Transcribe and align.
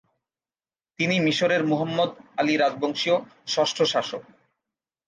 তিনি 0.99 1.15
মিশরের 1.19 1.61
Muhammad 1.65 2.11
Ali 2.37 2.55
রাজবংশীয় 2.57 3.17
ষষ্ঠ 3.47 3.77
শাসক। 3.83 4.23